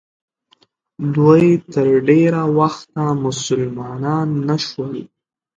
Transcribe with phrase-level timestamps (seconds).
[1.15, 4.95] دوی تر ډېره وخته مسلمانان نه شول.